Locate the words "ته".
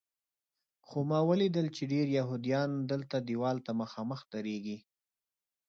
3.65-3.71